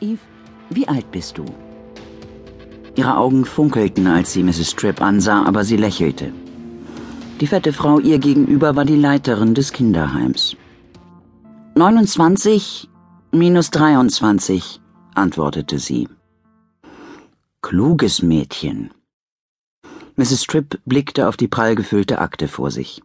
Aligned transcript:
Eve, 0.00 0.20
wie 0.70 0.88
alt 0.88 1.10
bist 1.10 1.38
du? 1.38 1.44
Ihre 2.96 3.16
Augen 3.16 3.44
funkelten, 3.44 4.06
als 4.06 4.32
sie 4.32 4.42
Mrs. 4.42 4.74
Tripp 4.76 5.00
ansah, 5.00 5.44
aber 5.44 5.64
sie 5.64 5.76
lächelte. 5.76 6.32
Die 7.40 7.46
fette 7.46 7.72
Frau 7.72 7.98
ihr 7.98 8.18
gegenüber 8.18 8.76
war 8.76 8.84
die 8.84 8.96
Leiterin 8.96 9.54
des 9.54 9.72
Kinderheims. 9.72 10.56
29 11.74 12.88
minus 13.32 13.70
23, 13.70 14.80
antwortete 15.14 15.78
sie. 15.78 16.08
Kluges 17.62 18.22
Mädchen. 18.22 18.90
Mrs. 20.16 20.42
Tripp 20.42 20.80
blickte 20.84 21.28
auf 21.28 21.36
die 21.36 21.48
prall 21.48 21.74
gefüllte 21.74 22.18
Akte 22.18 22.48
vor 22.48 22.70
sich. 22.70 23.02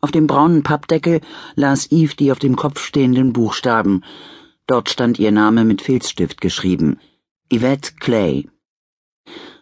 Auf 0.00 0.10
dem 0.10 0.26
braunen 0.26 0.62
Pappdeckel 0.62 1.20
las 1.54 1.90
Eve 1.90 2.14
die 2.16 2.32
auf 2.32 2.38
dem 2.38 2.56
Kopf 2.56 2.80
stehenden 2.80 3.32
Buchstaben. 3.32 4.02
Dort 4.66 4.88
stand 4.88 5.18
ihr 5.18 5.30
Name 5.30 5.64
mit 5.64 5.82
Filzstift 5.82 6.40
geschrieben. 6.40 6.98
Yvette 7.52 7.92
Clay. 8.00 8.48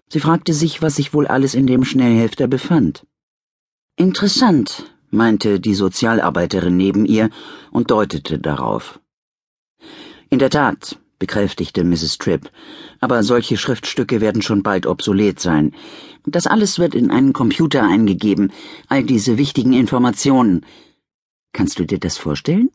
Sie 0.09 0.21
fragte 0.21 0.53
sich, 0.53 0.81
was 0.81 0.97
sich 0.97 1.13
wohl 1.13 1.27
alles 1.27 1.55
in 1.55 1.67
dem 1.67 1.85
Schnellhefter 1.85 2.47
befand. 2.47 3.05
Interessant, 3.97 4.95
meinte 5.11 5.59
die 5.59 5.75
Sozialarbeiterin 5.75 6.77
neben 6.77 7.05
ihr 7.05 7.31
und 7.73 7.91
deutete 7.91 8.39
darauf. 8.39 9.01
In 10.31 10.39
der 10.39 10.51
Tat, 10.51 10.99
bekräftigte 11.19 11.83
Mrs. 11.83 12.19
Tripp, 12.19 12.51
aber 13.01 13.25
solche 13.25 13.57
Schriftstücke 13.57 14.21
werden 14.21 14.43
schon 14.43 14.63
bald 14.63 14.87
obsolet 14.87 15.41
sein. 15.41 15.75
Das 16.27 16.47
alles 16.47 16.79
wird 16.79 16.95
in 16.95 17.11
einen 17.11 17.33
Computer 17.33 17.83
eingegeben, 17.83 18.53
all 18.89 19.03
diese 19.03 19.37
wichtigen 19.37 19.73
Informationen. 19.73 20.65
Kannst 21.53 21.79
du 21.81 21.85
dir 21.85 21.99
das 21.99 22.19
vorstellen? 22.19 22.71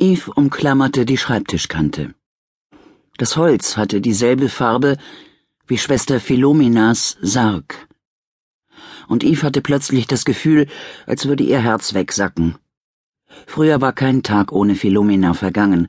Eve 0.00 0.30
umklammerte 0.36 1.04
die 1.04 1.16
Schreibtischkante. 1.16 2.14
Das 3.16 3.36
Holz 3.36 3.76
hatte 3.76 4.00
dieselbe 4.00 4.48
Farbe 4.48 4.96
wie 5.66 5.76
Schwester 5.76 6.20
Philominas 6.20 7.18
Sarg. 7.20 7.88
Und 9.08 9.24
Eve 9.24 9.42
hatte 9.42 9.60
plötzlich 9.60 10.06
das 10.06 10.24
Gefühl, 10.24 10.68
als 11.06 11.26
würde 11.26 11.42
ihr 11.42 11.58
Herz 11.58 11.94
wegsacken. 11.94 12.54
Früher 13.48 13.80
war 13.80 13.92
kein 13.92 14.22
Tag 14.22 14.52
ohne 14.52 14.76
Philomena 14.76 15.34
vergangen, 15.34 15.88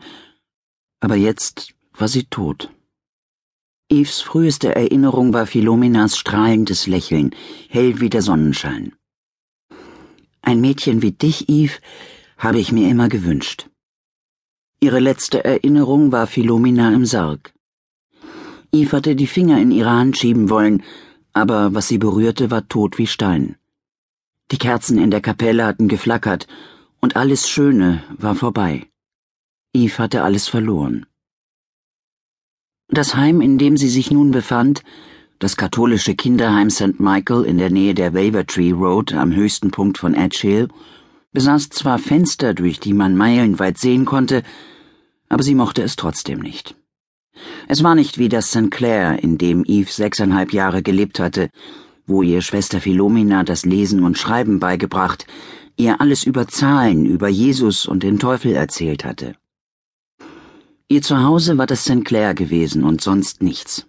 aber 1.01 1.15
jetzt 1.15 1.75
war 1.93 2.07
sie 2.07 2.23
tot. 2.23 2.71
Eves 3.89 4.21
früheste 4.21 4.73
Erinnerung 4.73 5.33
war 5.33 5.45
Philomenas 5.45 6.17
strahlendes 6.17 6.87
Lächeln, 6.87 7.35
hell 7.69 7.99
wie 7.99 8.09
der 8.09 8.23
Sonnenschein. 8.23 8.95
Ein 10.41 10.61
Mädchen 10.61 11.03
wie 11.03 11.11
dich, 11.11 11.47
Eve, 11.47 11.77
habe 12.39 12.57
ich 12.57 12.71
mir 12.71 12.89
immer 12.89 13.07
gewünscht. 13.07 13.69
Ihre 14.81 14.99
letzte 14.99 15.43
Erinnerung 15.43 16.13
war 16.13 16.25
Philomena 16.25 16.93
im 16.93 17.05
Sarg. 17.05 17.53
Eve 18.71 18.95
hatte 18.95 19.15
die 19.17 19.27
Finger 19.27 19.59
in 19.59 19.71
ihre 19.71 19.91
Hand 19.91 20.17
schieben 20.17 20.49
wollen, 20.49 20.83
aber 21.33 21.73
was 21.73 21.89
sie 21.89 21.97
berührte, 21.97 22.49
war 22.49 22.65
tot 22.69 22.97
wie 22.97 23.07
Stein. 23.07 23.57
Die 24.51 24.57
Kerzen 24.57 24.97
in 24.97 25.11
der 25.11 25.19
Kapelle 25.19 25.65
hatten 25.65 25.89
geflackert, 25.89 26.47
und 27.01 27.17
alles 27.17 27.49
Schöne 27.49 28.03
war 28.17 28.35
vorbei. 28.35 28.87
Eve 29.73 29.97
hatte 29.97 30.23
alles 30.23 30.47
verloren. 30.47 31.05
Das 32.87 33.15
Heim, 33.15 33.41
in 33.41 33.57
dem 33.57 33.75
sie 33.75 33.89
sich 33.89 34.11
nun 34.11 34.31
befand, 34.31 34.83
das 35.39 35.57
katholische 35.57 36.15
Kinderheim 36.15 36.69
St. 36.69 37.01
Michael 37.01 37.43
in 37.43 37.57
der 37.57 37.69
Nähe 37.69 37.93
der 37.93 38.13
Wavertree 38.13 38.71
Road 38.71 39.13
am 39.13 39.35
höchsten 39.35 39.71
Punkt 39.71 39.97
von 39.97 40.13
Edge 40.13 40.39
Hill, 40.41 40.69
besaß 41.31 41.69
zwar 41.69 41.99
Fenster, 41.99 42.53
durch 42.53 42.79
die 42.79 42.93
man 42.93 43.15
meilenweit 43.15 43.77
sehen 43.77 44.05
konnte, 44.05 44.43
aber 45.29 45.43
sie 45.43 45.55
mochte 45.55 45.81
es 45.83 45.95
trotzdem 45.95 46.39
nicht. 46.39 46.75
Es 47.67 47.83
war 47.83 47.95
nicht 47.95 48.17
wie 48.17 48.29
das 48.29 48.49
St. 48.49 48.71
Clair, 48.71 49.23
in 49.23 49.37
dem 49.37 49.63
Eve 49.65 49.91
sechseinhalb 49.91 50.53
Jahre 50.53 50.81
gelebt 50.81 51.19
hatte, 51.19 51.49
wo 52.05 52.23
ihr 52.23 52.41
Schwester 52.41 52.81
Philomena 52.81 53.43
das 53.43 53.65
Lesen 53.65 54.03
und 54.03 54.17
Schreiben 54.17 54.59
beigebracht, 54.59 55.27
ihr 55.77 56.01
alles 56.01 56.23
über 56.23 56.47
Zahlen, 56.47 57.05
über 57.05 57.29
Jesus 57.29 57.85
und 57.85 58.03
den 58.03 58.19
Teufel 58.19 58.53
erzählt 58.53 59.05
hatte. 59.05 59.35
Ihr 60.87 61.03
Zuhause 61.03 61.57
war 61.59 61.67
das 61.67 61.85
St. 61.85 62.03
Clair 62.03 62.33
gewesen 62.33 62.83
und 62.83 63.01
sonst 63.01 63.43
nichts. 63.43 63.85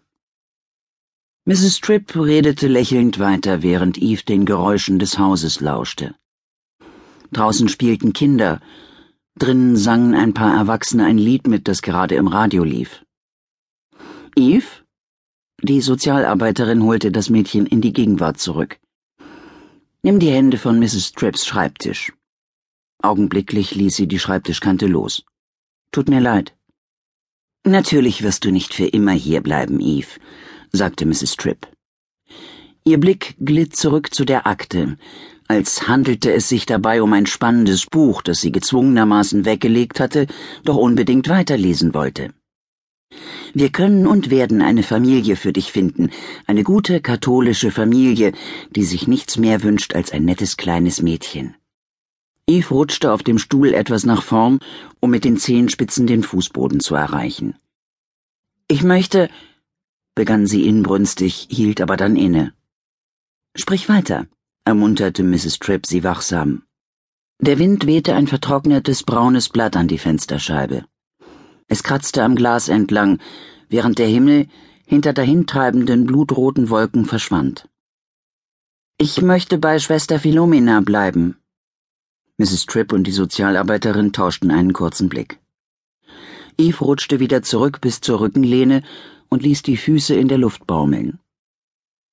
Mrs. 1.47 1.81
Tripp 1.81 2.15
redete 2.15 2.69
lächelnd 2.69 3.19
weiter, 3.19 3.62
während 3.62 3.97
Eve 3.97 4.22
den 4.22 4.45
Geräuschen 4.45 4.99
des 4.99 5.19
Hauses 5.19 5.61
lauschte. 5.61 6.15
Draußen 7.33 7.69
spielten 7.69 8.13
Kinder, 8.13 8.61
drinnen 9.39 9.77
sangen 9.77 10.15
ein 10.15 10.35
paar 10.35 10.55
Erwachsene 10.55 11.05
ein 11.05 11.19
Lied 11.19 11.47
mit, 11.47 11.69
das 11.69 11.83
gerade 11.83 12.17
im 12.17 12.27
Radio 12.27 12.65
lief. 12.65 13.05
Eve? 14.37 14.67
Die 15.63 15.81
Sozialarbeiterin 15.81 16.83
holte 16.83 17.13
das 17.13 17.31
Mädchen 17.31 17.67
in 17.67 17.81
die 17.81 17.93
Gegenwart 17.93 18.39
zurück. 18.39 18.79
Nimm 20.03 20.19
die 20.19 20.31
Hände 20.31 20.57
von 20.57 20.79
Mrs. 20.79 21.13
Tripps 21.13 21.47
Schreibtisch. 21.47 22.13
Augenblicklich 23.03 23.75
ließ 23.75 23.97
sie 23.97 24.09
die 24.09 24.19
Schreibtischkante 24.19 24.87
los. 24.87 25.25
Tut 25.93 26.09
mir 26.09 26.21
leid. 26.21 26.57
Natürlich 27.65 28.23
wirst 28.23 28.45
du 28.45 28.51
nicht 28.51 28.73
für 28.73 28.87
immer 28.87 29.13
hier 29.13 29.43
bleiben, 29.43 29.81
Eve, 29.81 30.19
sagte 30.73 31.05
Mrs. 31.05 31.37
Tripp. 31.37 31.69
Ihr 32.85 32.99
Blick 32.99 33.37
glitt 33.39 33.77
zurück 33.77 34.15
zu 34.15 34.25
der 34.25 34.47
Akte, 34.47 34.97
als 35.50 35.88
handelte 35.88 36.33
es 36.33 36.49
sich 36.49 36.65
dabei 36.65 37.03
um 37.03 37.12
ein 37.12 37.27
spannendes 37.27 37.84
Buch, 37.84 38.22
das 38.22 38.41
sie 38.41 38.53
gezwungenermaßen 38.53 39.44
weggelegt 39.44 39.99
hatte, 39.99 40.28
doch 40.65 40.77
unbedingt 40.77 41.28
weiterlesen 41.28 41.93
wollte. 41.93 42.33
Wir 43.53 43.71
können 43.71 44.06
und 44.06 44.31
werden 44.31 44.62
eine 44.62 44.84
Familie 44.84 45.34
für 45.34 45.53
dich 45.53 45.72
finden, 45.72 46.10
eine 46.47 46.62
gute 46.62 47.00
katholische 47.00 47.72
Familie, 47.72 48.33
die 48.77 48.84
sich 48.84 49.09
nichts 49.09 49.39
mehr 49.39 49.65
wünscht 49.65 49.97
als 49.97 50.12
ein 50.12 50.25
nettes 50.25 50.56
kleines 50.56 51.03
Mädchen. 51.03 51.56
Eve 52.47 52.69
rutschte 52.72 53.12
auf 53.12 53.25
dem 53.25 53.39
Stuhl 53.41 53.75
etwas 53.75 54.05
nach 54.05 54.22
vorn, 54.22 54.60
um 55.00 55.10
mit 55.10 55.25
den 55.25 55.37
Zehenspitzen 55.37 56.06
den 56.06 56.22
Fußboden 56.22 56.78
zu 56.78 56.94
erreichen. 56.94 57.56
Ich 58.69 58.84
möchte, 58.84 59.28
begann 60.15 60.47
sie 60.47 60.65
inbrünstig, 60.69 61.49
hielt 61.50 61.81
aber 61.81 61.97
dann 61.97 62.15
inne. 62.15 62.53
Sprich 63.56 63.89
weiter, 63.89 64.28
ermunterte 64.65 65.22
Mrs. 65.22 65.59
Tripp 65.59 65.87
sie 65.87 66.04
wachsam. 66.04 66.62
Der 67.41 67.59
Wind 67.59 67.87
wehte 67.87 68.15
ein 68.15 68.26
vertrocknetes 68.26 69.03
braunes 69.03 69.48
Blatt 69.48 69.76
an 69.76 69.88
die 69.88 69.98
Fensterscheibe. 69.98 70.84
Es 71.69 71.82
kratzte 71.82 72.22
am 72.22 72.34
Glas 72.37 72.69
entlang, 72.69 73.19
während 73.69 73.98
der 73.98 74.09
Himmel 74.09 74.47
hinter 74.87 75.12
dahintreibenden 75.12 76.06
blutroten 76.06 76.69
Wolken 76.69 77.04
verschwand. 77.04 77.69
Ich 78.98 79.22
möchte 79.22 79.56
bei 79.56 79.78
Schwester 79.78 80.19
Philomena 80.19 80.81
bleiben, 80.81 81.41
Mrs. 82.41 82.65
Tripp 82.65 82.94
und 82.94 83.06
die 83.06 83.12
Sozialarbeiterin 83.12 84.15
tauschten 84.15 84.50
einen 84.50 84.72
kurzen 84.72 85.10
Blick. 85.10 85.38
Eve 86.56 86.82
rutschte 86.82 87.21
wieder 87.21 87.42
zurück 87.42 87.82
bis 87.82 88.00
zur 88.00 88.21
Rückenlehne 88.21 88.82
und 89.28 89.42
ließ 89.42 89.62
die 89.62 89.77
Füße 89.77 90.15
in 90.15 90.27
der 90.27 90.38
Luft 90.38 90.66
baumeln. 90.66 91.19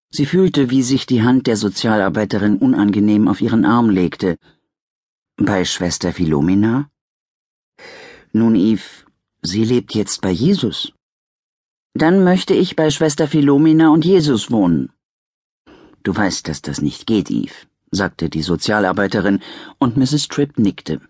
Sie 0.10 0.26
fühlte, 0.26 0.70
wie 0.70 0.84
sich 0.84 1.06
die 1.06 1.24
Hand 1.24 1.48
der 1.48 1.58
Sozialarbeiterin 1.58 2.58
unangenehm 2.58 3.28
auf 3.28 3.42
ihren 3.42 3.66
Arm 3.66 3.90
legte. 3.90 4.38
Bei 5.38 5.66
Schwester 5.66 6.14
Philomena? 6.14 6.90
Nun, 8.34 8.56
Eve, 8.56 9.06
sie 9.42 9.64
lebt 9.64 9.94
jetzt 9.94 10.22
bei 10.22 10.32
Jesus. 10.32 10.94
Dann 11.94 12.24
möchte 12.24 12.54
ich 12.54 12.76
bei 12.76 12.90
Schwester 12.90 13.28
Philomena 13.28 13.90
und 13.90 14.06
Jesus 14.06 14.52
wohnen. 14.52 14.92
Du 16.04 16.16
weißt, 16.16 16.48
dass 16.48 16.62
das 16.62 16.82
nicht 16.82 17.06
geht, 17.08 17.30
Eve 17.30 17.68
sagte 17.92 18.30
die 18.30 18.42
Sozialarbeiterin, 18.42 19.40
und 19.80 19.98
Mrs. 19.98 20.28
Tripp 20.28 20.60
nickte. 20.60 21.02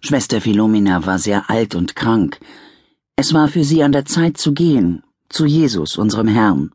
Schwester 0.00 0.40
Philomena 0.40 1.06
war 1.06 1.18
sehr 1.18 1.50
alt 1.50 1.74
und 1.74 1.96
krank. 1.96 2.38
Es 3.16 3.32
war 3.32 3.48
für 3.48 3.64
sie 3.64 3.82
an 3.82 3.92
der 3.92 4.04
Zeit 4.04 4.36
zu 4.36 4.52
gehen, 4.52 5.02
zu 5.28 5.46
Jesus, 5.46 5.96
unserem 5.96 6.28
Herrn. 6.28 6.70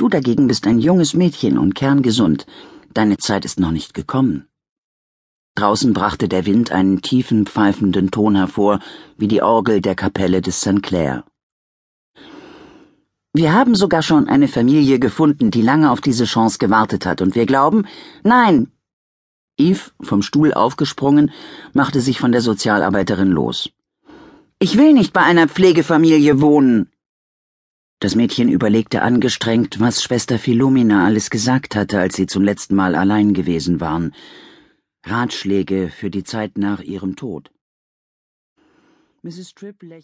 Du 0.00 0.08
dagegen 0.08 0.46
bist 0.46 0.66
ein 0.66 0.78
junges 0.78 1.12
Mädchen 1.12 1.58
und 1.58 1.74
kerngesund. 1.74 2.46
Deine 2.94 3.18
Zeit 3.18 3.44
ist 3.44 3.60
noch 3.60 3.70
nicht 3.70 3.92
gekommen. 3.92 4.46
Draußen 5.56 5.92
brachte 5.92 6.26
der 6.26 6.46
Wind 6.46 6.72
einen 6.72 7.02
tiefen, 7.02 7.44
pfeifenden 7.44 8.10
Ton 8.10 8.34
hervor, 8.34 8.78
wie 9.18 9.28
die 9.28 9.42
Orgel 9.42 9.82
der 9.82 9.94
Kapelle 9.94 10.40
des 10.40 10.62
St. 10.62 10.82
Clair. 10.82 11.24
Wir 13.34 13.52
haben 13.52 13.74
sogar 13.74 14.00
schon 14.00 14.26
eine 14.26 14.48
Familie 14.48 14.98
gefunden, 14.98 15.50
die 15.50 15.60
lange 15.60 15.90
auf 15.90 16.00
diese 16.00 16.24
Chance 16.24 16.56
gewartet 16.56 17.04
hat, 17.04 17.20
und 17.20 17.34
wir 17.34 17.44
glauben, 17.44 17.84
nein. 18.22 18.72
Eve, 19.58 19.90
vom 20.00 20.22
Stuhl 20.22 20.54
aufgesprungen, 20.54 21.30
machte 21.74 22.00
sich 22.00 22.18
von 22.18 22.32
der 22.32 22.40
Sozialarbeiterin 22.40 23.32
los. 23.32 23.68
Ich 24.60 24.78
will 24.78 24.94
nicht 24.94 25.12
bei 25.12 25.20
einer 25.20 25.46
Pflegefamilie 25.46 26.40
wohnen. 26.40 26.88
Das 28.00 28.14
Mädchen 28.14 28.48
überlegte 28.48 29.02
angestrengt, 29.02 29.78
was 29.78 30.02
Schwester 30.02 30.38
Philomena 30.38 31.04
alles 31.04 31.28
gesagt 31.28 31.76
hatte, 31.76 32.00
als 32.00 32.16
sie 32.16 32.26
zum 32.26 32.42
letzten 32.42 32.74
Mal 32.74 32.94
allein 32.94 33.34
gewesen 33.34 33.78
waren. 33.78 34.14
Ratschläge 35.04 35.90
für 35.90 36.10
die 36.10 36.24
Zeit 36.24 36.56
nach 36.56 36.80
ihrem 36.80 37.16
Tod. 37.16 37.50
Mrs. 39.22 39.52
Tripp 39.54 39.82
lächelte 39.82 39.98